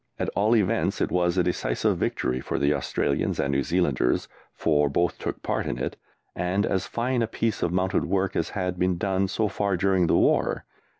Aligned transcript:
At 0.17 0.29
all 0.29 0.55
events 0.55 0.99
it 0.99 1.11
was 1.11 1.37
a 1.37 1.43
decisive 1.43 1.95
victory 1.95 2.41
for 2.41 2.57
the 2.57 2.73
Australians 2.73 3.39
and 3.39 3.51
New 3.51 3.61
Zealanders 3.61 4.27
(for 4.55 4.89
both 4.89 5.19
took 5.19 5.43
part 5.43 5.67
in 5.67 5.77
it), 5.77 5.95
and 6.35 6.65
as 6.65 6.87
fine 6.87 7.21
a 7.21 7.27
piece 7.27 7.61
of 7.61 7.71
mounted 7.71 8.05
work 8.05 8.35
as 8.35 8.49
had 8.57 8.79
been 8.79 8.97
done 8.97 9.27
so 9.27 9.47
far 9.47 9.77
during 9.77 10.07
the 10.07 10.17
war. 10.17 10.65